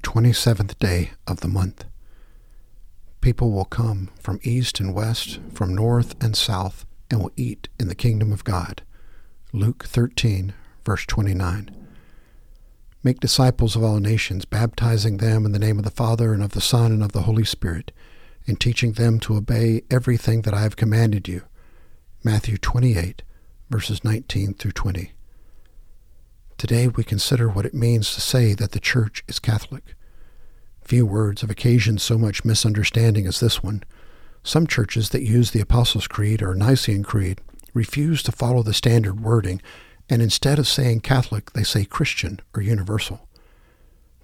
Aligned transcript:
the 0.00 0.08
27th 0.08 0.78
day 0.78 1.10
of 1.26 1.40
the 1.40 1.48
month. 1.48 1.84
People 3.20 3.50
will 3.50 3.66
come 3.66 4.08
from 4.18 4.40
east 4.42 4.80
and 4.80 4.94
west, 4.94 5.40
from 5.52 5.74
north 5.74 6.14
and 6.22 6.36
south, 6.36 6.86
and 7.10 7.20
will 7.20 7.32
eat 7.36 7.68
in 7.78 7.88
the 7.88 7.94
kingdom 7.94 8.32
of 8.32 8.44
God. 8.44 8.82
Luke 9.52 9.84
13, 9.84 10.54
verse 10.84 11.04
29. 11.06 11.70
Make 13.02 13.20
disciples 13.20 13.76
of 13.76 13.82
all 13.82 13.98
nations, 13.98 14.44
baptizing 14.44 15.18
them 15.18 15.44
in 15.44 15.52
the 15.52 15.58
name 15.58 15.78
of 15.78 15.84
the 15.84 15.90
Father, 15.90 16.32
and 16.32 16.42
of 16.42 16.52
the 16.52 16.60
Son, 16.60 16.92
and 16.92 17.02
of 17.02 17.12
the 17.12 17.22
Holy 17.22 17.44
Spirit, 17.44 17.92
and 18.46 18.58
teaching 18.58 18.92
them 18.92 19.20
to 19.20 19.36
obey 19.36 19.82
everything 19.90 20.42
that 20.42 20.54
I 20.54 20.62
have 20.62 20.76
commanded 20.76 21.28
you. 21.28 21.42
Matthew 22.24 22.56
28, 22.56 23.22
verses 23.68 24.02
19 24.02 24.54
through 24.54 24.72
20. 24.72 25.12
Today 26.60 26.88
we 26.88 27.04
consider 27.04 27.48
what 27.48 27.64
it 27.64 27.72
means 27.72 28.12
to 28.12 28.20
say 28.20 28.52
that 28.52 28.72
the 28.72 28.80
Church 28.80 29.24
is 29.26 29.38
Catholic. 29.38 29.94
Few 30.82 31.06
words 31.06 31.40
have 31.40 31.48
occasioned 31.48 32.02
so 32.02 32.18
much 32.18 32.44
misunderstanding 32.44 33.26
as 33.26 33.40
this 33.40 33.62
one. 33.62 33.82
Some 34.42 34.66
churches 34.66 35.08
that 35.08 35.22
use 35.22 35.52
the 35.52 35.62
Apostles' 35.62 36.06
Creed 36.06 36.42
or 36.42 36.54
Nicene 36.54 37.02
Creed 37.02 37.40
refuse 37.72 38.22
to 38.24 38.30
follow 38.30 38.62
the 38.62 38.74
standard 38.74 39.20
wording, 39.22 39.62
and 40.10 40.20
instead 40.20 40.58
of 40.58 40.68
saying 40.68 41.00
Catholic, 41.00 41.52
they 41.52 41.62
say 41.62 41.86
Christian 41.86 42.40
or 42.54 42.60
universal. 42.60 43.26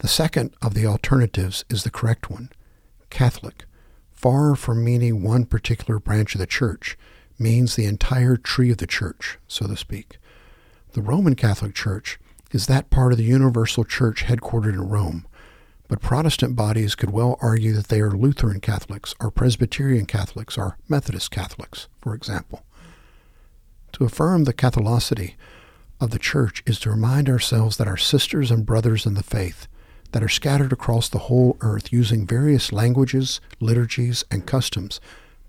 The 0.00 0.06
second 0.08 0.54
of 0.60 0.74
the 0.74 0.84
alternatives 0.84 1.64
is 1.70 1.84
the 1.84 1.90
correct 1.90 2.28
one 2.30 2.50
Catholic, 3.08 3.64
far 4.12 4.56
from 4.56 4.84
meaning 4.84 5.22
one 5.22 5.46
particular 5.46 5.98
branch 5.98 6.34
of 6.34 6.40
the 6.40 6.46
Church, 6.46 6.98
means 7.38 7.76
the 7.76 7.86
entire 7.86 8.36
tree 8.36 8.70
of 8.70 8.76
the 8.76 8.86
Church, 8.86 9.38
so 9.48 9.66
to 9.66 9.74
speak. 9.74 10.18
The 10.92 11.00
Roman 11.00 11.34
Catholic 11.34 11.74
Church 11.74 12.18
is 12.52 12.66
that 12.66 12.90
part 12.90 13.12
of 13.12 13.18
the 13.18 13.24
universal 13.24 13.84
church 13.84 14.24
headquartered 14.24 14.74
in 14.74 14.88
Rome. 14.88 15.26
But 15.88 16.00
Protestant 16.00 16.56
bodies 16.56 16.94
could 16.94 17.10
well 17.10 17.38
argue 17.40 17.72
that 17.74 17.88
they 17.88 18.00
are 18.00 18.10
Lutheran 18.10 18.60
Catholics, 18.60 19.14
or 19.20 19.30
Presbyterian 19.30 20.06
Catholics, 20.06 20.58
or 20.58 20.76
Methodist 20.88 21.30
Catholics, 21.30 21.88
for 21.98 22.14
example. 22.14 22.64
To 23.92 24.04
affirm 24.04 24.44
the 24.44 24.52
Catholicity 24.52 25.34
of 26.00 26.10
the 26.10 26.18
Church 26.18 26.62
is 26.66 26.80
to 26.80 26.90
remind 26.90 27.28
ourselves 27.28 27.76
that 27.76 27.88
our 27.88 27.96
sisters 27.96 28.50
and 28.50 28.66
brothers 28.66 29.06
in 29.06 29.14
the 29.14 29.22
faith 29.22 29.68
that 30.12 30.22
are 30.22 30.28
scattered 30.28 30.72
across 30.72 31.08
the 31.08 31.20
whole 31.20 31.56
earth 31.60 31.92
using 31.92 32.26
various 32.26 32.72
languages, 32.72 33.40
liturgies, 33.60 34.24
and 34.30 34.46
customs, 34.46 35.00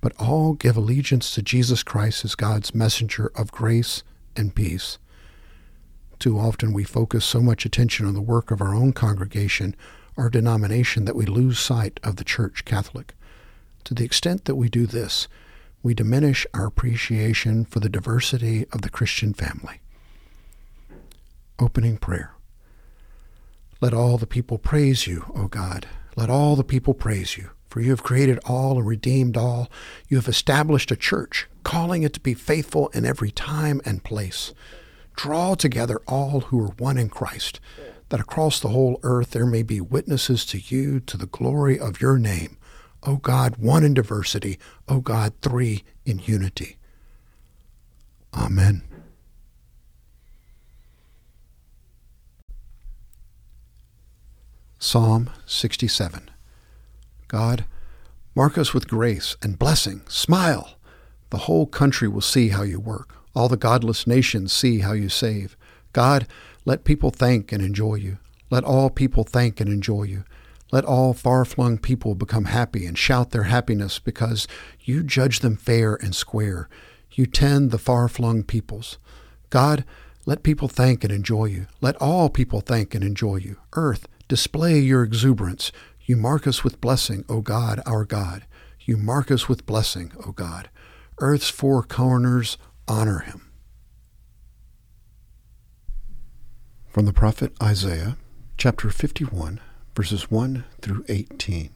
but 0.02 0.14
all 0.20 0.54
give 0.54 0.78
allegiance 0.78 1.32
to 1.32 1.42
Jesus 1.42 1.84
Christ 1.84 2.24
as 2.26 2.36
God's 2.36 2.76
messenger 2.76 3.32
of 3.36 3.52
grace 3.52 4.04
and 4.36 4.54
peace. 4.54 4.98
Too 6.20 6.40
often 6.40 6.74
we 6.74 6.84
focus 6.84 7.26
so 7.26 7.42
much 7.42 7.66
attention 7.66 8.06
on 8.06 8.14
the 8.14 8.22
work 8.22 8.50
of 8.50 8.62
our 8.62 8.74
own 8.74 8.94
congregation 8.94 9.76
or 10.16 10.30
denomination 10.30 11.06
that 11.06 11.16
we 11.16 11.26
lose 11.26 11.60
sight 11.60 12.00
of 12.04 12.16
the 12.16 12.24
Church 12.24 12.66
Catholic. 12.66 13.14
To 13.84 13.94
the 13.94 14.04
extent 14.04 14.46
that 14.46 14.56
we 14.56 14.68
do 14.68 14.88
this, 14.88 15.28
we 15.84 15.94
diminish 15.94 16.46
our 16.54 16.66
appreciation 16.66 17.66
for 17.66 17.80
the 17.80 17.90
diversity 17.90 18.66
of 18.74 18.82
the 18.82 18.90
Christian 18.90 19.34
family. 19.34 19.80
Opening 21.60 21.98
prayer. 21.98 22.34
Let 23.80 23.94
all 23.94 24.18
the 24.18 24.28
people 24.28 24.58
praise 24.58 25.06
you, 25.06 25.32
O 25.36 25.48
God. 25.48 25.88
Let 26.16 26.32
all 26.32 26.56
the 26.56 26.64
people 26.64 26.96
praise 26.96 27.38
you, 27.38 27.52
for 27.68 27.80
you 27.80 27.92
have 27.92 28.02
created 28.02 28.40
all 28.46 28.80
and 28.80 28.88
redeemed 28.88 29.38
all. 29.38 29.70
You 30.08 30.18
have 30.18 30.28
established 30.28 30.90
a 30.90 30.96
church, 30.96 31.48
calling 31.64 32.02
it 32.02 32.14
to 32.14 32.20
be 32.20 32.34
faithful 32.34 32.88
in 32.90 33.06
every 33.06 33.30
time 33.30 33.82
and 33.86 34.04
place. 34.04 34.52
Draw 35.18 35.56
together 35.56 36.00
all 36.08 36.42
who 36.42 36.62
are 36.62 36.76
one 36.78 36.98
in 36.98 37.10
Christ, 37.10 37.60
that 38.10 38.20
across 38.20 38.60
the 38.60 38.70
whole 38.70 39.00
earth 39.02 39.32
there 39.32 39.48
may 39.48 39.64
be 39.64 39.82
witnesses 39.82 40.46
to 40.46 40.60
you 40.60 41.00
to 41.02 41.18
the 41.18 41.26
glory 41.26 41.78
of 41.80 42.00
your 42.00 42.20
name. 42.20 42.58
O 43.02 43.18
God, 43.18 43.58
one 43.58 43.84
in 43.84 43.96
diversity, 43.96 44.60
O 44.88 45.02
God, 45.02 45.34
three 45.42 45.84
in 46.06 46.20
unity. 46.20 46.78
Amen. 48.34 48.84
Psalm 54.78 55.32
67 55.48 56.30
God, 57.28 57.66
mark 58.36 58.58
us 58.58 58.72
with 58.72 58.88
grace 58.88 59.36
and 59.42 59.58
blessing. 59.58 60.04
Smile. 60.08 60.76
The 61.32 61.40
whole 61.40 61.66
country 61.66 62.08
will 62.08 62.22
see 62.22 62.50
how 62.50 62.62
you 62.62 62.80
work. 62.80 63.17
All 63.36 63.50
the 63.50 63.58
godless 63.58 64.08
nations 64.08 64.54
see 64.54 64.80
how 64.80 64.94
you 64.94 65.10
save. 65.10 65.56
God, 65.94 66.28
let 66.66 66.84
people 66.84 67.12
thank 67.12 67.52
and 67.52 67.62
enjoy 67.64 67.96
you. 67.96 68.18
Let 68.50 68.64
all 68.64 68.90
people 68.90 69.24
thank 69.24 69.60
and 69.60 69.70
enjoy 69.70 70.04
you. 70.04 70.24
Let 70.72 70.86
all 70.86 71.14
far 71.14 71.46
flung 71.46 71.78
people 71.78 72.14
become 72.14 72.46
happy 72.46 72.86
and 72.86 72.98
shout 72.98 73.32
their 73.32 73.44
happiness 73.44 74.00
because 74.00 74.48
you 74.82 75.02
judge 75.04 75.40
them 75.40 75.56
fair 75.56 75.96
and 75.96 76.14
square. 76.14 76.68
You 77.12 77.26
tend 77.26 77.72
the 77.72 77.78
far 77.78 78.08
flung 78.10 78.44
peoples. 78.44 78.98
God, 79.50 79.86
let 80.26 80.44
people 80.44 80.68
thank 80.68 81.06
and 81.06 81.14
enjoy 81.14 81.46
you. 81.46 81.68
Let 81.80 81.96
all 82.02 82.30
people 82.30 82.60
thank 82.60 82.94
and 82.94 83.04
enjoy 83.04 83.38
you. 83.38 83.58
Earth, 83.74 84.08
display 84.28 84.80
your 84.80 85.04
exuberance. 85.04 85.72
You 86.06 86.18
mark 86.18 86.46
us 86.46 86.64
with 86.64 86.82
blessing, 86.82 87.24
O 87.30 87.40
God, 87.42 87.82
our 87.86 88.04
God. 88.04 88.46
You 88.82 88.98
mark 88.98 89.32
us 89.32 89.48
with 89.48 89.66
blessing, 89.66 90.12
O 90.26 90.32
God. 90.32 90.70
Earth's 91.20 91.50
four 91.50 91.82
corners 91.82 92.58
honor 92.88 93.20
him. 93.20 93.42
From 96.88 97.06
the 97.06 97.14
prophet 97.14 97.52
Isaiah, 97.62 98.18
chapter 98.58 98.90
51, 98.90 99.60
verses 99.96 100.32
1 100.32 100.64
through 100.82 101.06
18. 101.10 101.70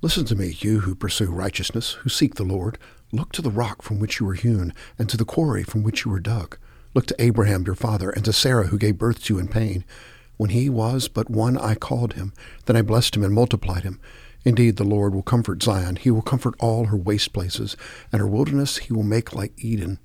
Listen 0.00 0.24
to 0.26 0.36
me, 0.36 0.54
you 0.60 0.80
who 0.80 0.94
pursue 0.94 1.30
righteousness, 1.30 1.92
who 1.92 2.08
seek 2.08 2.36
the 2.36 2.44
Lord. 2.44 2.78
Look 3.10 3.32
to 3.32 3.42
the 3.42 3.50
rock 3.50 3.82
from 3.82 3.98
which 3.98 4.20
you 4.20 4.26
were 4.26 4.34
hewn, 4.34 4.72
and 4.98 5.08
to 5.08 5.16
the 5.16 5.24
quarry 5.24 5.64
from 5.64 5.82
which 5.82 6.04
you 6.04 6.10
were 6.10 6.20
dug. 6.20 6.56
Look 6.94 7.06
to 7.06 7.20
Abraham 7.20 7.64
your 7.64 7.74
father, 7.74 8.10
and 8.10 8.24
to 8.26 8.32
Sarah 8.32 8.68
who 8.68 8.78
gave 8.78 8.98
birth 8.98 9.24
to 9.24 9.34
you 9.34 9.40
in 9.40 9.48
pain. 9.48 9.84
When 10.36 10.50
he 10.50 10.68
was 10.68 11.08
but 11.08 11.28
one, 11.28 11.58
I 11.58 11.74
called 11.74 12.12
him. 12.12 12.32
Then 12.66 12.76
I 12.76 12.82
blessed 12.82 13.16
him 13.16 13.24
and 13.24 13.34
multiplied 13.34 13.82
him. 13.82 13.98
Indeed, 14.44 14.76
the 14.76 14.84
Lord 14.84 15.14
will 15.14 15.22
comfort 15.22 15.62
Zion. 15.62 15.96
He 15.96 16.10
will 16.10 16.22
comfort 16.22 16.54
all 16.58 16.86
her 16.86 16.96
waste 16.96 17.32
places, 17.32 17.76
and 18.12 18.20
her 18.20 18.26
wilderness 18.26 18.78
he 18.78 18.92
will 18.92 19.02
make 19.02 19.34
like 19.34 19.52
Eden, 19.58 19.98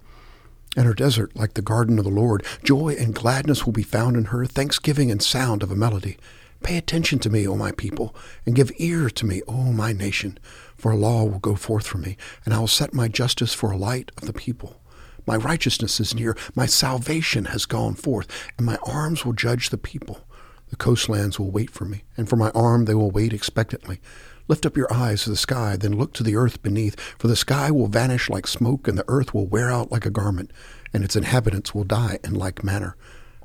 and 0.75 0.85
her 0.85 0.93
desert 0.93 1.35
like 1.35 1.53
the 1.53 1.61
garden 1.61 1.97
of 1.99 2.05
the 2.05 2.11
Lord. 2.11 2.45
Joy 2.63 2.95
and 2.99 3.15
gladness 3.15 3.65
will 3.65 3.73
be 3.73 3.83
found 3.83 4.17
in 4.17 4.25
her, 4.25 4.45
thanksgiving 4.45 5.11
and 5.11 5.21
sound 5.21 5.63
of 5.63 5.71
a 5.71 5.75
melody. 5.75 6.17
Pay 6.63 6.77
attention 6.77 7.19
to 7.19 7.29
me, 7.29 7.47
O 7.47 7.55
my 7.55 7.71
people, 7.73 8.15
and 8.45 8.55
give 8.55 8.71
ear 8.77 9.09
to 9.09 9.25
me, 9.25 9.41
O 9.47 9.71
my 9.71 9.91
nation. 9.91 10.39
For 10.77 10.91
a 10.91 10.97
law 10.97 11.25
will 11.25 11.39
go 11.39 11.55
forth 11.55 11.85
from 11.85 12.01
me, 12.01 12.17
and 12.45 12.53
I 12.53 12.59
will 12.59 12.67
set 12.67 12.93
my 12.93 13.07
justice 13.07 13.53
for 13.53 13.71
a 13.71 13.77
light 13.77 14.11
of 14.17 14.25
the 14.25 14.33
people. 14.33 14.81
My 15.25 15.35
righteousness 15.35 15.99
is 15.99 16.15
near, 16.15 16.35
my 16.55 16.65
salvation 16.65 17.45
has 17.45 17.65
gone 17.65 17.95
forth, 17.95 18.27
and 18.57 18.65
my 18.65 18.77
arms 18.83 19.25
will 19.25 19.33
judge 19.33 19.69
the 19.69 19.77
people. 19.77 20.27
The 20.73 20.77
coastlands 20.77 21.37
will 21.37 21.51
wait 21.51 21.69
for 21.69 21.85
me, 21.85 22.01
and 22.17 22.27
for 22.27 22.35
my 22.35 22.49
arm 22.55 22.85
they 22.85 22.95
will 22.95 23.11
wait 23.11 23.31
expectantly. 23.31 24.01
Lift 24.47 24.65
up 24.65 24.75
your 24.75 24.91
eyes 24.91 25.23
to 25.23 25.29
the 25.29 25.35
sky, 25.35 25.77
then 25.77 25.95
look 25.95 26.13
to 26.13 26.23
the 26.23 26.35
earth 26.35 26.63
beneath, 26.63 26.99
for 26.99 27.27
the 27.27 27.35
sky 27.35 27.69
will 27.69 27.85
vanish 27.85 28.27
like 28.27 28.47
smoke, 28.47 28.87
and 28.87 28.97
the 28.97 29.05
earth 29.07 29.35
will 29.35 29.45
wear 29.45 29.69
out 29.69 29.91
like 29.91 30.07
a 30.07 30.09
garment, 30.09 30.49
and 30.91 31.03
its 31.03 31.15
inhabitants 31.15 31.75
will 31.75 31.83
die 31.83 32.17
in 32.23 32.33
like 32.33 32.63
manner. 32.63 32.95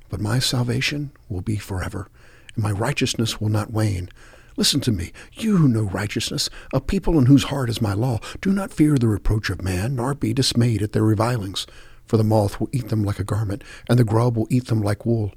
But 0.09 0.23
my 0.23 0.39
salvation 0.39 1.11
will 1.29 1.43
be 1.43 1.59
forever, 1.59 2.09
and 2.55 2.65
my 2.65 2.73
righteousness 2.73 3.39
will 3.39 3.51
not 3.51 3.75
wane. 3.75 4.09
Listen 4.57 4.81
to 4.81 4.91
me, 4.91 5.13
you 5.33 5.59
who 5.59 5.69
know 5.69 5.83
righteousness, 5.83 6.49
a 6.73 6.81
people 6.81 7.19
in 7.19 7.27
whose 7.27 7.45
heart 7.45 7.69
is 7.69 7.83
my 7.83 7.93
law. 7.93 8.21
Do 8.41 8.53
not 8.53 8.73
fear 8.73 8.97
the 8.97 9.07
reproach 9.07 9.51
of 9.51 9.61
man, 9.61 9.97
nor 9.97 10.15
be 10.15 10.33
dismayed 10.33 10.81
at 10.81 10.93
their 10.93 11.05
revilings. 11.05 11.67
For 12.07 12.17
the 12.17 12.25
moth 12.25 12.59
will 12.59 12.71
eat 12.73 12.89
them 12.89 13.05
like 13.05 13.19
a 13.19 13.23
garment, 13.23 13.63
and 13.87 13.99
the 13.99 14.05
grub 14.05 14.35
will 14.35 14.47
eat 14.49 14.69
them 14.69 14.81
like 14.81 15.05
wool. 15.05 15.35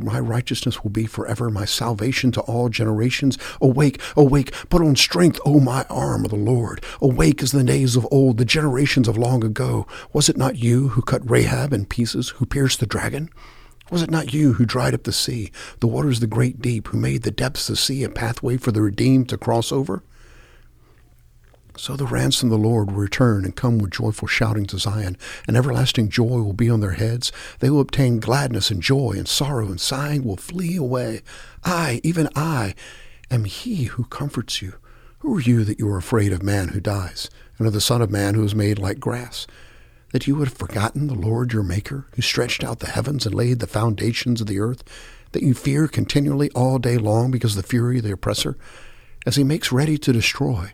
My 0.00 0.18
righteousness 0.18 0.82
will 0.82 0.90
be 0.90 1.06
forever, 1.06 1.50
my 1.50 1.64
salvation 1.64 2.32
to 2.32 2.40
all 2.42 2.68
generations. 2.68 3.38
Awake, 3.60 4.00
awake, 4.16 4.52
put 4.68 4.82
on 4.82 4.96
strength, 4.96 5.40
O 5.44 5.60
my 5.60 5.84
arm 5.90 6.24
of 6.24 6.30
the 6.30 6.36
Lord. 6.36 6.84
Awake 7.00 7.42
as 7.42 7.52
the 7.52 7.64
days 7.64 7.96
of 7.96 8.06
old, 8.10 8.38
the 8.38 8.44
generations 8.44 9.08
of 9.08 9.18
long 9.18 9.44
ago. 9.44 9.86
Was 10.12 10.28
it 10.28 10.36
not 10.36 10.56
you 10.56 10.88
who 10.88 11.02
cut 11.02 11.28
Rahab 11.28 11.72
in 11.72 11.86
pieces, 11.86 12.30
who 12.30 12.46
pierced 12.46 12.80
the 12.80 12.86
dragon? 12.86 13.30
Was 13.90 14.02
it 14.02 14.10
not 14.10 14.32
you 14.32 14.52
who 14.54 14.64
dried 14.64 14.94
up 14.94 15.02
the 15.02 15.12
sea, 15.12 15.50
the 15.80 15.88
waters 15.88 16.18
of 16.18 16.20
the 16.20 16.26
great 16.28 16.62
deep, 16.62 16.88
who 16.88 16.98
made 16.98 17.22
the 17.22 17.30
depths 17.30 17.68
of 17.68 17.74
the 17.74 17.80
sea 17.80 18.04
a 18.04 18.08
pathway 18.08 18.56
for 18.56 18.70
the 18.70 18.82
redeemed 18.82 19.28
to 19.30 19.36
cross 19.36 19.72
over? 19.72 20.04
So 21.76 21.96
the 21.96 22.06
ransom 22.06 22.52
of 22.52 22.60
the 22.60 22.68
Lord 22.68 22.90
will 22.90 22.98
return 22.98 23.44
and 23.44 23.56
come 23.56 23.78
with 23.78 23.90
joyful 23.90 24.28
shouting 24.28 24.66
to 24.66 24.78
Zion, 24.78 25.16
and 25.46 25.56
everlasting 25.56 26.08
joy 26.08 26.42
will 26.42 26.52
be 26.52 26.68
on 26.68 26.80
their 26.80 26.92
heads. 26.92 27.32
They 27.60 27.70
will 27.70 27.80
obtain 27.80 28.20
gladness 28.20 28.70
and 28.70 28.82
joy, 28.82 29.14
and 29.16 29.26
sorrow 29.26 29.66
and 29.66 29.80
sighing 29.80 30.24
will 30.24 30.36
flee 30.36 30.76
away. 30.76 31.22
I, 31.64 32.00
even 32.04 32.28
I, 32.34 32.74
am 33.30 33.44
he 33.44 33.84
who 33.84 34.04
comforts 34.04 34.60
you. 34.60 34.74
Who 35.20 35.36
are 35.36 35.40
you 35.40 35.64
that 35.64 35.78
you 35.78 35.88
are 35.90 35.98
afraid 35.98 36.32
of 36.32 36.42
man 36.42 36.68
who 36.68 36.80
dies, 36.80 37.30
and 37.58 37.66
of 37.66 37.72
the 37.72 37.80
Son 37.80 38.02
of 38.02 38.10
Man 38.10 38.34
who 38.34 38.44
is 38.44 38.54
made 38.54 38.78
like 38.78 39.00
grass? 39.00 39.46
That 40.12 40.26
you 40.26 40.34
would 40.36 40.48
have 40.48 40.56
forgotten 40.56 41.06
the 41.06 41.14
Lord 41.14 41.52
your 41.52 41.62
Maker, 41.62 42.06
who 42.14 42.22
stretched 42.22 42.64
out 42.64 42.80
the 42.80 42.90
heavens 42.90 43.26
and 43.26 43.34
laid 43.34 43.60
the 43.60 43.66
foundations 43.66 44.40
of 44.40 44.46
the 44.46 44.58
earth? 44.58 44.82
that 45.32 45.42
you 45.42 45.54
fear 45.54 45.86
continually 45.88 46.50
all 46.54 46.78
day 46.78 46.98
long 46.98 47.30
because 47.30 47.56
of 47.56 47.62
the 47.62 47.68
fury 47.68 47.98
of 47.98 48.04
the 48.04 48.12
oppressor, 48.12 48.56
as 49.26 49.36
he 49.36 49.44
makes 49.44 49.72
ready 49.72 49.98
to 49.98 50.12
destroy. 50.12 50.72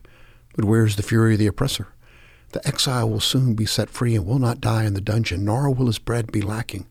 But 0.56 0.64
where 0.64 0.84
is 0.84 0.96
the 0.96 1.02
fury 1.02 1.34
of 1.34 1.38
the 1.38 1.46
oppressor? 1.46 1.88
The 2.52 2.66
exile 2.66 3.10
will 3.10 3.20
soon 3.20 3.54
be 3.54 3.66
set 3.66 3.90
free 3.90 4.16
and 4.16 4.26
will 4.26 4.38
not 4.38 4.60
die 4.60 4.84
in 4.84 4.94
the 4.94 5.00
dungeon, 5.00 5.44
nor 5.44 5.70
will 5.70 5.86
his 5.86 5.98
bread 5.98 6.32
be 6.32 6.40
lacking. 6.40 6.86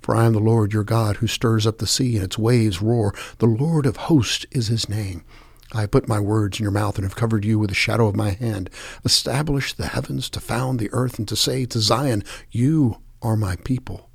For 0.00 0.14
I 0.14 0.26
am 0.26 0.34
the 0.34 0.38
Lord 0.38 0.72
your 0.72 0.84
God, 0.84 1.16
who 1.16 1.26
stirs 1.26 1.66
up 1.66 1.78
the 1.78 1.86
sea, 1.86 2.16
and 2.16 2.24
its 2.24 2.38
waves 2.38 2.82
roar. 2.82 3.14
The 3.38 3.46
Lord 3.46 3.86
of 3.86 3.96
hosts 3.96 4.46
is 4.50 4.68
his 4.68 4.88
name. 4.88 5.24
I 5.72 5.80
have 5.82 5.90
put 5.90 6.06
my 6.06 6.20
words 6.20 6.60
in 6.60 6.62
your 6.62 6.70
mouth 6.70 6.96
and 6.96 7.04
have 7.04 7.16
covered 7.16 7.44
you 7.44 7.58
with 7.58 7.70
the 7.70 7.74
shadow 7.74 8.06
of 8.06 8.14
my 8.14 8.30
hand, 8.30 8.70
established 9.04 9.78
the 9.78 9.88
heavens 9.88 10.30
to 10.30 10.40
found 10.40 10.78
the 10.78 10.92
earth, 10.92 11.18
and 11.18 11.26
to 11.26 11.36
say 11.36 11.64
to 11.66 11.80
Zion, 11.80 12.22
You 12.50 12.98
are 13.22 13.36
my 13.36 13.56
people. 13.56 14.05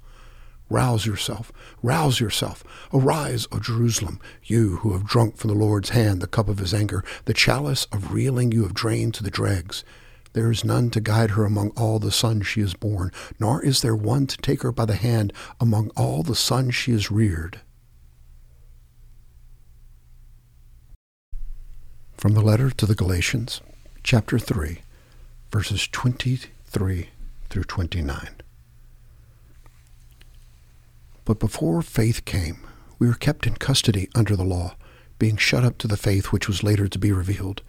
Rouse 0.71 1.05
yourself, 1.05 1.51
rouse 1.83 2.21
yourself. 2.21 2.63
Arise, 2.93 3.45
O 3.51 3.59
Jerusalem, 3.59 4.21
you 4.41 4.77
who 4.77 4.93
have 4.93 5.05
drunk 5.05 5.35
from 5.35 5.49
the 5.49 5.53
Lord's 5.53 5.89
hand 5.89 6.21
the 6.21 6.27
cup 6.27 6.47
of 6.47 6.59
his 6.59 6.73
anger, 6.73 7.03
the 7.25 7.33
chalice 7.33 7.87
of 7.91 8.13
reeling 8.13 8.53
you 8.53 8.63
have 8.63 8.73
drained 8.73 9.13
to 9.15 9.23
the 9.23 9.29
dregs. 9.29 9.83
There 10.31 10.49
is 10.49 10.63
none 10.63 10.89
to 10.91 11.01
guide 11.01 11.31
her 11.31 11.43
among 11.43 11.71
all 11.71 11.99
the 11.99 12.09
sons 12.09 12.47
she 12.47 12.61
has 12.61 12.73
borne, 12.73 13.11
nor 13.37 13.61
is 13.61 13.81
there 13.81 13.97
one 13.97 14.27
to 14.27 14.37
take 14.37 14.61
her 14.61 14.71
by 14.71 14.85
the 14.85 14.95
hand 14.95 15.33
among 15.59 15.89
all 15.97 16.23
the 16.23 16.35
sons 16.35 16.73
she 16.73 16.93
has 16.93 17.11
reared. 17.11 17.59
From 22.15 22.33
the 22.33 22.39
letter 22.39 22.69
to 22.69 22.85
the 22.85 22.95
Galatians, 22.95 23.59
chapter 24.03 24.39
3, 24.39 24.77
verses 25.51 25.85
23 25.89 27.09
through 27.49 27.63
29. 27.65 28.29
But 31.25 31.39
before 31.39 31.81
faith 31.81 32.25
came, 32.25 32.65
we 32.97 33.07
were 33.07 33.13
kept 33.13 33.45
in 33.45 33.55
custody 33.55 34.09
under 34.15 34.35
the 34.35 34.43
law, 34.43 34.75
being 35.19 35.37
shut 35.37 35.63
up 35.63 35.77
to 35.79 35.87
the 35.87 35.97
faith 35.97 36.27
which 36.27 36.47
was 36.47 36.63
later 36.63 36.87
to 36.87 36.99
be 36.99 37.11
revealed. 37.11 37.61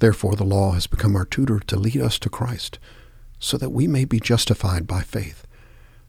Therefore, 0.00 0.34
the 0.34 0.44
law 0.44 0.72
has 0.72 0.88
become 0.88 1.14
our 1.14 1.24
tutor 1.24 1.60
to 1.60 1.76
lead 1.76 2.00
us 2.00 2.18
to 2.20 2.28
Christ, 2.28 2.78
so 3.38 3.56
that 3.56 3.70
we 3.70 3.86
may 3.86 4.04
be 4.04 4.18
justified 4.18 4.86
by 4.86 5.02
faith. 5.02 5.46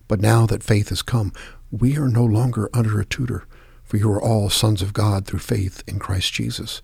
But 0.08 0.20
now 0.20 0.46
that 0.48 0.64
faith 0.64 0.90
has 0.90 1.04
come, 1.04 1.32
we 1.72 1.98
are 1.98 2.08
no 2.08 2.26
longer 2.26 2.70
under 2.74 3.00
a 3.00 3.06
tutor, 3.06 3.46
for 3.84 3.98
you 3.98 4.12
are 4.12 4.22
all 4.22 4.50
sons 4.50 4.82
of 4.82 4.94
God 4.94 5.26
through 5.26 5.40
faith 5.40 5.84
in 5.88 6.00
Christ 6.00 6.34
Jesus. 6.34 6.82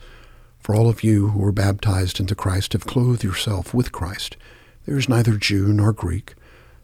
For 0.59 0.75
all 0.75 0.87
of 0.87 1.03
you 1.03 1.29
who 1.29 1.39
were 1.39 1.51
baptized 1.51 2.19
into 2.19 2.35
Christ 2.35 2.73
have 2.73 2.85
clothed 2.85 3.23
yourself 3.23 3.73
with 3.73 3.91
Christ. 3.91 4.37
There 4.85 4.97
is 4.97 5.09
neither 5.09 5.35
Jew 5.35 5.73
nor 5.73 5.93
Greek, 5.93 6.35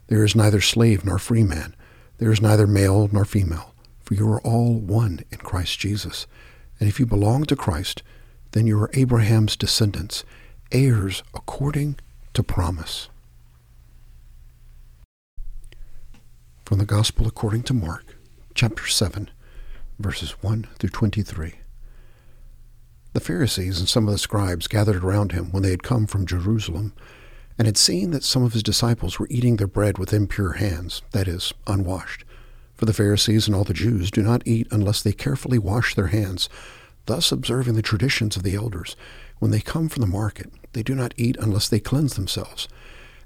there 0.08 0.24
is 0.24 0.36
neither 0.36 0.60
slave 0.60 1.04
nor 1.04 1.18
free 1.18 1.42
man 1.42 1.74
there 2.18 2.30
is 2.30 2.40
neither 2.40 2.66
male 2.66 3.08
nor 3.12 3.24
female, 3.24 3.74
for 4.02 4.14
you 4.14 4.28
are 4.30 4.40
all 4.40 4.74
one 4.74 5.20
in 5.30 5.38
Christ 5.38 5.78
Jesus. 5.78 6.26
And 6.80 6.88
if 6.88 6.98
you 6.98 7.06
belong 7.06 7.44
to 7.44 7.56
Christ, 7.56 8.02
then 8.52 8.66
you 8.66 8.80
are 8.80 8.90
Abraham's 8.94 9.56
descendants, 9.56 10.24
heirs 10.72 11.22
according 11.34 11.96
to 12.34 12.42
promise. 12.42 13.08
From 16.64 16.78
the 16.78 16.86
Gospel 16.86 17.26
according 17.26 17.62
to 17.64 17.74
Mark, 17.74 18.16
chapter 18.54 18.86
7, 18.86 19.30
verses 19.98 20.30
1 20.42 20.66
through 20.78 20.90
23. 20.90 21.54
The 23.12 23.20
Pharisees 23.20 23.78
and 23.78 23.88
some 23.88 24.06
of 24.06 24.12
the 24.12 24.18
scribes 24.18 24.66
gathered 24.68 25.02
around 25.02 25.32
him 25.32 25.50
when 25.52 25.62
they 25.62 25.70
had 25.70 25.82
come 25.82 26.06
from 26.06 26.26
Jerusalem 26.26 26.92
and 27.58 27.66
had 27.66 27.76
seen 27.76 28.10
that 28.10 28.24
some 28.24 28.42
of 28.42 28.52
his 28.52 28.62
disciples 28.62 29.18
were 29.18 29.28
eating 29.30 29.56
their 29.56 29.66
bread 29.66 29.98
with 29.98 30.12
impure 30.12 30.52
hands, 30.52 31.02
that 31.12 31.26
is, 31.26 31.52
unwashed. 31.66 32.24
For 32.74 32.84
the 32.84 32.92
Pharisees 32.92 33.46
and 33.46 33.56
all 33.56 33.64
the 33.64 33.72
Jews 33.72 34.10
do 34.10 34.22
not 34.22 34.46
eat 34.46 34.68
unless 34.70 35.02
they 35.02 35.12
carefully 35.12 35.58
wash 35.58 35.94
their 35.94 36.08
hands, 36.08 36.50
thus 37.06 37.32
observing 37.32 37.74
the 37.74 37.82
traditions 37.82 38.36
of 38.36 38.42
the 38.42 38.54
elders. 38.54 38.96
When 39.38 39.50
they 39.50 39.60
come 39.60 39.88
from 39.88 40.02
the 40.02 40.06
market, 40.06 40.52
they 40.72 40.82
do 40.82 40.94
not 40.94 41.14
eat 41.16 41.36
unless 41.40 41.68
they 41.68 41.80
cleanse 41.80 42.14
themselves. 42.14 42.68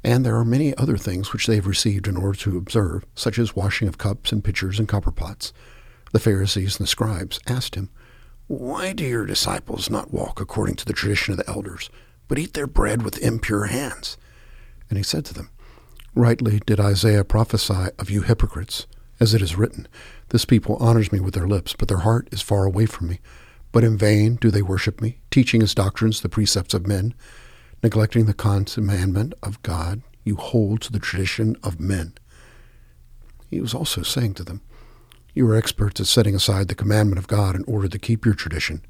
And 0.05 0.25
there 0.25 0.37
are 0.37 0.45
many 0.45 0.77
other 0.77 0.97
things 0.97 1.33
which 1.33 1.47
they 1.47 1.57
have 1.57 1.67
received 1.67 2.07
in 2.07 2.17
order 2.17 2.39
to 2.41 2.57
observe, 2.57 3.05
such 3.15 3.39
as 3.39 3.57
washing 3.57 3.89
of 3.89 3.99
cups 3.99 4.33
and 4.33 4.45
pitchers 4.45 4.79
and 4.79 4.89
copper 4.89 5.11
pots. 5.11 5.53
The 6.13 6.21
Pharisees 6.21 6.77
and 6.77 6.85
the 6.85 6.89
scribes 6.89 7.41
asked 7.47 7.75
him, 7.75 7.91
Why 8.47 8.93
do 8.93 9.05
your 9.05 9.27
disciples 9.27 9.91
not 9.91 10.13
walk 10.13 10.41
according 10.41 10.77
to 10.77 10.85
the 10.87 10.93
tradition 10.93 11.33
of 11.33 11.39
the 11.39 11.49
elders, 11.49 11.91
but 12.29 12.39
eat 12.39 12.55
their 12.55 12.67
bread 12.67 13.03
with 13.03 13.19
impure 13.19 13.67
hands? 13.67 14.17
And 14.91 14.99
he 14.99 15.03
said 15.03 15.25
to 15.27 15.35
them, 15.35 15.49
Rightly 16.15 16.61
did 16.67 16.81
Isaiah 16.81 17.25
prophesy 17.25 17.89
of 17.99 18.11
you 18.11 18.23
hypocrites, 18.23 18.87
as 19.21 19.33
it 19.33 19.41
is 19.41 19.57
written, 19.57 19.87
This 20.31 20.45
people 20.45 20.77
honors 20.77 21.13
me 21.13 21.21
with 21.21 21.35
their 21.35 21.47
lips, 21.47 21.75
but 21.79 21.89
their 21.89 21.99
heart 21.99 22.29
is 22.33 22.43
far 22.43 22.65
away 22.65 22.87
from 22.87 23.09
me. 23.09 23.21
But 23.73 23.85
in 23.85 23.97
vain 23.97 24.35
do 24.35 24.51
they 24.51 24.63
worship 24.63 25.01
me, 25.01 25.21
teaching 25.31 25.63
as 25.63 25.75
doctrines 25.75 26.21
the 26.21 26.29
precepts 26.29 26.75
of 26.75 26.87
men. 26.87 27.15
Neglecting 27.83 28.27
the 28.27 28.35
commandment 28.35 29.33
of 29.43 29.63
God, 29.63 30.03
you 30.25 30.37
hold 30.37 30.81
to 30.83 30.93
the 30.93 30.99
tradition 30.99 31.57
of 31.63 31.81
men. 31.81 32.15
He 33.49 33.61
was 33.61 33.73
also 33.73 34.03
saying 34.03 34.35
to 34.35 34.45
them, 34.45 34.61
You 35.35 35.49
are 35.49 35.57
experts 35.57 36.01
at 36.01 36.07
setting 36.09 36.35
aside 36.35 36.69
the 36.69 36.75
commandment 36.75 37.19
of 37.19 37.29
God 37.29 37.55
in 37.55 37.65
order 37.65 37.89
to 37.89 37.99
keep 37.99 38.25
your 38.25 38.35
tradition. 38.35 38.85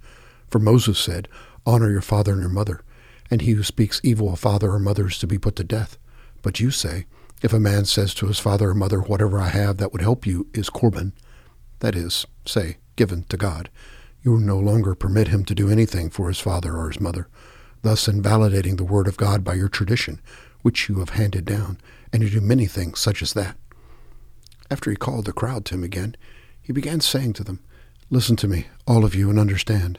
For 0.48 0.58
Moses 0.58 0.98
said, 0.98 1.28
Honor 1.66 1.90
your 1.90 2.00
father 2.00 2.32
and 2.32 2.40
your 2.40 2.50
mother, 2.50 2.80
and 3.30 3.42
he 3.42 3.52
who 3.52 3.62
speaks 3.62 4.00
evil 4.02 4.32
of 4.32 4.40
father 4.40 4.72
or 4.72 4.78
mother 4.78 5.06
is 5.06 5.18
to 5.18 5.26
be 5.26 5.38
put 5.38 5.56
to 5.56 5.64
death. 5.64 5.98
But 6.42 6.60
you 6.60 6.70
say, 6.70 7.06
if 7.42 7.52
a 7.52 7.60
man 7.60 7.84
says 7.84 8.12
to 8.14 8.26
his 8.26 8.38
father 8.38 8.70
or 8.70 8.74
mother, 8.74 9.00
Whatever 9.00 9.38
I 9.40 9.48
have 9.48 9.78
that 9.78 9.92
would 9.92 10.02
help 10.02 10.26
you 10.26 10.48
is 10.52 10.68
Corban, 10.68 11.12
that 11.78 11.94
is, 11.94 12.26
say, 12.44 12.76
given 12.96 13.24
to 13.24 13.36
God, 13.36 13.70
you 14.22 14.32
will 14.32 14.38
no 14.38 14.58
longer 14.58 14.94
permit 14.94 15.28
him 15.28 15.44
to 15.46 15.54
do 15.54 15.70
anything 15.70 16.10
for 16.10 16.28
his 16.28 16.38
father 16.38 16.76
or 16.76 16.88
his 16.88 17.00
mother, 17.00 17.28
thus 17.82 18.08
invalidating 18.08 18.76
the 18.76 18.84
word 18.84 19.08
of 19.08 19.16
God 19.16 19.42
by 19.42 19.54
your 19.54 19.68
tradition, 19.68 20.20
which 20.62 20.88
you 20.88 20.98
have 20.98 21.10
handed 21.10 21.46
down, 21.46 21.78
and 22.12 22.22
you 22.22 22.28
do 22.28 22.40
many 22.40 22.66
things 22.66 22.98
such 22.98 23.22
as 23.22 23.32
that. 23.32 23.56
After 24.70 24.90
he 24.90 24.96
called 24.96 25.24
the 25.24 25.32
crowd 25.32 25.64
to 25.66 25.74
him 25.74 25.84
again, 25.84 26.16
he 26.60 26.72
began 26.72 27.00
saying 27.00 27.32
to 27.34 27.44
them, 27.44 27.60
Listen 28.10 28.36
to 28.36 28.48
me, 28.48 28.66
all 28.86 29.04
of 29.04 29.14
you, 29.14 29.30
and 29.30 29.38
understand. 29.38 29.98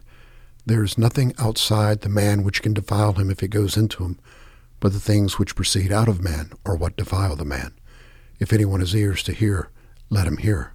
There 0.65 0.83
is 0.83 0.97
nothing 0.97 1.33
outside 1.39 2.01
the 2.01 2.09
man 2.09 2.43
which 2.43 2.61
can 2.61 2.73
defile 2.73 3.13
him 3.13 3.31
if 3.31 3.41
it 3.41 3.47
goes 3.47 3.75
into 3.75 4.03
him, 4.03 4.19
but 4.79 4.93
the 4.93 4.99
things 4.99 5.39
which 5.39 5.55
proceed 5.55 5.91
out 5.91 6.07
of 6.07 6.23
man 6.23 6.51
are 6.65 6.75
what 6.75 6.97
defile 6.97 7.35
the 7.35 7.45
man. 7.45 7.73
If 8.39 8.53
anyone 8.53 8.79
has 8.79 8.95
ears 8.95 9.23
to 9.23 9.33
hear, 9.33 9.69
let 10.09 10.27
him 10.27 10.37
hear. 10.37 10.73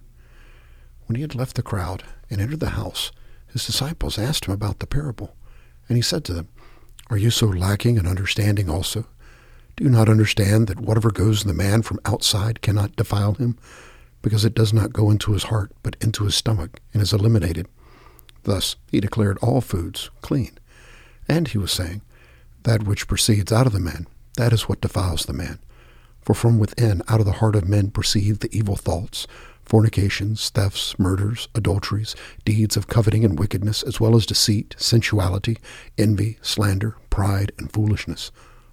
When 1.05 1.15
he 1.15 1.21
had 1.21 1.35
left 1.35 1.55
the 1.55 1.63
crowd 1.63 2.03
and 2.29 2.41
entered 2.41 2.59
the 2.59 2.71
house, 2.71 3.11
his 3.47 3.65
disciples 3.65 4.19
asked 4.19 4.45
him 4.45 4.53
about 4.53 4.79
the 4.79 4.87
parable. 4.87 5.35
And 5.87 5.95
he 5.95 6.01
said 6.01 6.25
to 6.25 6.33
them, 6.33 6.49
Are 7.09 7.17
you 7.17 7.29
so 7.29 7.47
lacking 7.47 7.95
in 7.95 8.05
understanding 8.05 8.69
also? 8.69 9.05
Do 9.77 9.85
you 9.85 9.89
not 9.89 10.09
understand 10.09 10.67
that 10.67 10.81
whatever 10.81 11.11
goes 11.11 11.43
in 11.43 11.47
the 11.47 11.53
man 11.53 11.81
from 11.81 11.99
outside 12.03 12.61
cannot 12.61 12.95
defile 12.97 13.35
him, 13.35 13.57
because 14.21 14.43
it 14.43 14.55
does 14.55 14.73
not 14.73 14.91
go 14.91 15.09
into 15.09 15.31
his 15.31 15.43
heart, 15.43 15.71
but 15.81 15.95
into 16.01 16.25
his 16.25 16.35
stomach, 16.35 16.81
and 16.93 17.01
is 17.01 17.13
eliminated? 17.13 17.67
Thus 18.47 18.77
he 18.89 19.01
declared 19.01 19.37
all 19.39 19.59
foods 19.59 20.09
clean. 20.21 20.57
And 21.27 21.49
he 21.49 21.57
was 21.57 21.69
saying, 21.69 22.01
That 22.63 22.83
which 22.83 23.05
proceeds 23.05 23.51
out 23.51 23.67
of 23.67 23.73
the 23.73 23.79
man, 23.81 24.07
that 24.37 24.53
is 24.53 24.69
what 24.69 24.79
defiles 24.79 25.25
the 25.25 25.33
man. 25.33 25.59
For 26.21 26.33
from 26.33 26.57
within, 26.57 27.01
out 27.09 27.19
of 27.19 27.25
the 27.25 27.33
heart 27.33 27.57
of 27.57 27.67
men, 27.67 27.91
proceed 27.91 28.39
the 28.39 28.57
evil 28.57 28.77
thoughts, 28.77 29.27
fornications, 29.65 30.49
thefts, 30.49 30.97
murders, 30.97 31.49
adulteries, 31.55 32.15
deeds 32.45 32.77
of 32.77 32.87
coveting 32.87 33.25
and 33.25 33.37
wickedness, 33.37 33.83
as 33.83 33.99
well 33.99 34.15
as 34.15 34.25
deceit, 34.25 34.77
sensuality, 34.77 35.57
envy, 35.97 36.37
slander, 36.41 36.95
pride, 37.09 37.51
and 37.57 37.69
foolishness. 37.73 38.31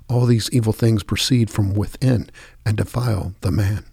All 0.09 0.25
these 0.25 0.49
evil 0.53 0.73
things 0.73 1.03
proceed 1.03 1.51
from 1.51 1.75
within 1.75 2.31
and 2.65 2.77
defile 2.77 3.35
the 3.41 3.51
man. 3.51 3.87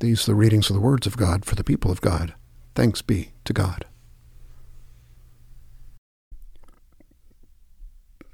These 0.00 0.24
are 0.24 0.32
the 0.32 0.34
readings 0.34 0.68
of 0.68 0.74
the 0.74 0.82
words 0.82 1.06
of 1.06 1.16
God 1.16 1.44
for 1.44 1.54
the 1.54 1.62
people 1.62 1.92
of 1.92 2.00
God. 2.00 2.34
Thanks 2.74 3.02
be 3.02 3.32
to 3.44 3.52
God. 3.52 3.86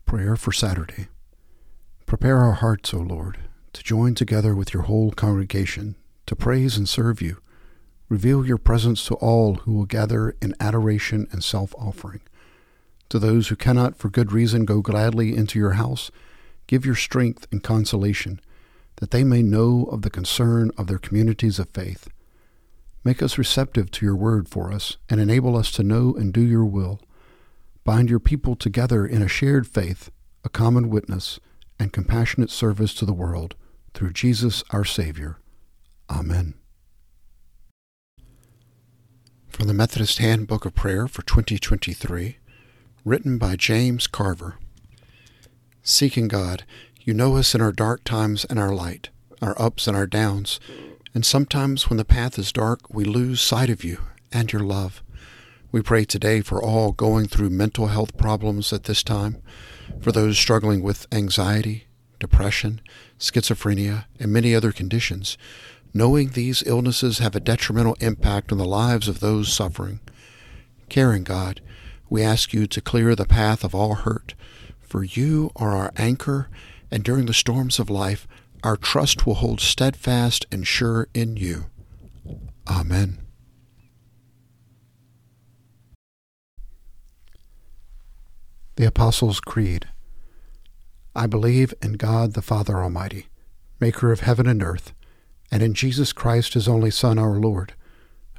Prayer 0.05 0.37
for 0.37 0.53
Saturday. 0.53 1.09
Prepare 2.07 2.39
our 2.39 2.53
hearts, 2.53 2.95
O 2.95 2.99
Lord, 2.99 3.39
to 3.73 3.83
join 3.83 4.15
together 4.15 4.55
with 4.55 4.73
your 4.73 4.85
whole 4.85 5.11
congregation 5.11 5.97
to 6.27 6.37
praise 6.37 6.77
and 6.77 6.89
serve 6.89 7.21
you. 7.21 7.39
Reveal 8.09 8.47
your 8.47 8.59
presence 8.59 9.05
to 9.07 9.15
all 9.15 9.57
who 9.57 9.73
will 9.73 9.87
gather 9.87 10.37
in 10.41 10.55
adoration 10.61 11.27
and 11.33 11.43
self 11.43 11.75
offering. 11.77 12.21
To 13.09 13.19
those 13.19 13.49
who 13.49 13.57
cannot 13.57 13.97
for 13.97 14.09
good 14.09 14.33
reason 14.33 14.65
go 14.65 14.81
gladly 14.81 15.35
into 15.35 15.59
your 15.59 15.73
house, 15.73 16.11
give 16.67 16.87
your 16.87 16.95
strength 16.95 17.47
and 17.51 17.63
consolation, 17.63 18.41
that 18.97 19.11
they 19.11 19.25
may 19.25 19.43
know 19.43 19.85
of 19.91 20.03
the 20.03 20.11
concern 20.11 20.71
of 20.79 20.87
their 20.87 20.99
communities 20.99 21.59
of 21.59 21.69
faith. 21.71 22.09
Make 23.07 23.23
us 23.23 23.39
receptive 23.39 23.93
to 23.93 24.05
your 24.05 24.17
word 24.17 24.49
for 24.49 24.73
us, 24.73 24.97
and 25.09 25.21
enable 25.21 25.57
us 25.57 25.71
to 25.71 25.85
know 25.85 26.13
and 26.19 26.33
do 26.33 26.41
your 26.41 26.65
will. 26.65 27.01
Bind 27.85 28.11
your 28.11 28.19
people 28.19 28.57
together 28.57 29.07
in 29.07 29.23
a 29.23 29.29
shared 29.29 29.69
faith, 29.69 30.11
a 30.43 30.49
common 30.49 30.91
witness, 30.91 31.39
and 31.79 31.93
compassionate 31.93 32.51
service 32.51 32.93
to 32.95 33.05
the 33.05 33.13
world, 33.13 33.55
through 33.95 34.13
Jesus 34.13 34.65
our 34.71 34.85
Savior. 34.85 35.39
Amen. 36.11 36.55
From 39.51 39.69
the 39.69 39.73
Methodist 39.73 40.19
Handbook 40.19 40.65
of 40.65 40.75
Prayer 40.75 41.07
for 41.07 41.23
2023, 41.23 42.39
written 43.05 43.39
by 43.39 43.55
James 43.55 44.09
Carver. 44.09 44.59
Seeking 45.85 46.27
God, 46.27 46.65
you 47.03 47.15
know 47.15 47.37
us 47.37 47.55
in 47.55 47.61
our 47.61 47.71
dark 47.71 48.03
times 48.03 48.45
and 48.47 48.59
our 48.59 48.75
light, 48.75 49.11
our 49.41 49.55
ups 49.63 49.87
and 49.87 49.97
our 49.97 50.09
downs, 50.09 50.59
and 51.17 51.25
sometimes 51.25 51.89
when 51.89 51.97
the 51.97 52.05
path 52.05 52.39
is 52.39 52.53
dark, 52.53 52.93
we 52.93 53.03
lose 53.03 53.41
sight 53.41 53.71
of 53.71 53.83
you 53.83 54.01
and 54.31 54.53
your 54.53 54.61
love. 54.61 55.03
We 55.73 55.81
pray 55.81 56.05
today 56.05 56.43
for 56.43 56.63
all 56.63 56.93
going 56.93 57.27
through 57.27 57.49
mental 57.49 57.87
health 57.87 58.19
problems 58.19 58.71
at 58.71 58.85
this 58.85 59.03
time, 59.03 59.41
for 60.03 60.13
those 60.13 60.39
struggling 60.39 60.83
with 60.83 61.07
anxiety, 61.11 61.87
depression, 62.19 62.83
schizophrenia, 63.19 64.05
and 64.21 64.31
many 64.31 64.55
other 64.55 64.73
conditions, 64.73 65.39
knowing 65.95 66.29
these 66.29 66.63
illnesses 66.67 67.17
have 67.17 67.35
a 67.35 67.41
detrimental 67.41 67.97
impact 67.99 68.53
on 68.53 68.59
the 68.59 68.67
lives 68.67 69.09
of 69.09 69.21
those 69.21 69.51
suffering. 69.51 70.01
Caring 70.91 71.25
God, 71.25 71.63
we 72.11 72.23
ask 72.23 72.53
you 72.53 72.67
to 72.67 72.81
clear 72.83 73.15
the 73.15 73.25
path 73.25 73.65
of 73.65 73.75
all 73.75 73.95
hurt, 73.95 74.35
for 74.83 75.03
you 75.03 75.51
are 75.57 75.75
our 75.75 75.93
anchor, 75.97 76.51
and 76.91 77.03
during 77.03 77.25
the 77.25 77.33
storms 77.33 77.79
of 77.79 77.89
life, 77.89 78.29
our 78.67 78.77
trust 78.77 79.25
will 79.25 79.37
hold 79.37 79.61
steadfast 79.61 80.45
and 80.51 80.67
sure 80.67 81.07
in 81.15 81.37
you. 81.37 81.67
Amen. 82.69 83.21
The 88.75 88.85
Apostles' 88.85 89.39
Creed. 89.39 89.87
I 91.15 91.29
believe 91.29 91.75
in 91.81 91.93
God 91.93 92.33
the 92.33 92.43
Father 92.43 92.83
Almighty, 92.83 93.29
maker 93.79 94.11
of 94.11 94.19
heaven 94.19 94.49
and 94.49 94.61
earth, 94.61 94.93
and 95.53 95.63
in 95.63 95.73
Jesus 95.73 96.13
Christ, 96.13 96.55
his 96.55 96.67
only 96.67 96.91
Son, 96.91 97.21
our 97.21 97.37
Lord, 97.37 97.75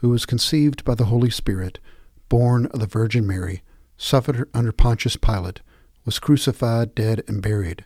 who 0.02 0.10
was 0.10 0.26
conceived 0.26 0.84
by 0.84 0.96
the 0.96 1.06
Holy 1.06 1.30
Spirit, 1.30 1.80
born 2.28 2.66
of 2.66 2.82
the 2.82 2.86
Virgin 2.86 3.26
Mary, 3.26 3.62
suffered 3.96 4.50
under 4.54 4.74
Pontius 4.74 5.16
Pilate, 5.16 5.62
was 6.04 6.20
crucified, 6.20 6.94
dead, 6.94 7.24
and 7.30 7.42
buried. 7.42 7.86